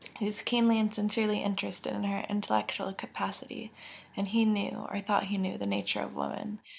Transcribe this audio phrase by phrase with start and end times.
[0.17, 3.71] He was keenly and sincerely interested in her intellectual capacity,
[4.17, 6.57] and he knew, or thought he knew, the nature of woman.